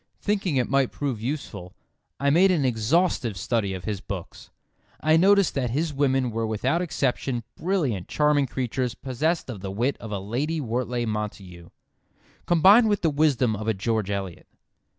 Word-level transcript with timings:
Thinking 0.19 0.55
it 0.57 0.67
might 0.67 0.91
prove 0.91 1.21
useful, 1.21 1.75
I 2.19 2.31
made 2.31 2.49
an 2.49 2.65
exhaustive 2.65 3.37
study 3.37 3.75
of 3.75 3.83
his 3.85 4.01
books. 4.01 4.49
I 4.99 5.15
noticed 5.15 5.53
that 5.53 5.69
his 5.69 5.93
women 5.93 6.31
were 6.31 6.47
without 6.47 6.81
exception 6.81 7.43
brilliant 7.55 8.07
charming 8.07 8.47
creatures 8.47 8.95
possessed 8.95 9.47
of 9.47 9.59
the 9.61 9.69
wit 9.69 9.97
of 9.99 10.11
a 10.11 10.17
Lady 10.17 10.59
Wortlay 10.59 11.05
Montagu, 11.05 11.69
combined 12.47 12.89
with 12.89 13.03
the 13.03 13.11
wisdom 13.11 13.55
of 13.55 13.67
a 13.67 13.75
George 13.75 14.09
Eliot. 14.09 14.47